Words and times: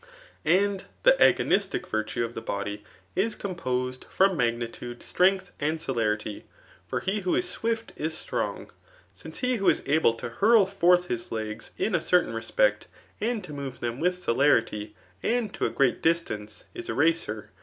And 0.45 0.85
the 1.03 1.15
agonistic 1.21 1.85
virtue 1.87 2.25
of 2.25 2.33
the 2.33 2.41
body 2.41 2.83
is 3.15 3.35
composed 3.35 4.05
from 4.05 4.35
mag« 4.35 4.57
nicude, 4.57 5.03
strength, 5.03 5.51
and 5.59 5.79
celerity; 5.79 6.45
far 6.87 7.01
he 7.01 7.19
who 7.19 7.35
is 7.35 7.47
swift 7.47 7.93
is 7.95 8.17
Strong; 8.17 8.71
since 9.13 9.37
he 9.45 9.57
who 9.57 9.69
is 9.69 9.83
able 9.85 10.15
to 10.15 10.31
hnri 10.31 10.67
forth 10.67 11.05
his 11.05 11.31
legs 11.31 11.69
in 11.77 11.93
a 11.93 12.01
certain 12.01 12.33
respect, 12.33 12.87
and 13.19 13.43
to 13.43 13.53
move 13.53 13.79
them 13.79 13.99
with 13.99 14.17
celerity, 14.17 14.95
and 15.21 15.53
to 15.53 15.67
a 15.67 15.71
gre^t 15.71 16.01
distance, 16.01 16.63
is 16.73 16.89
a 16.89 16.95
racer. 16.95 17.51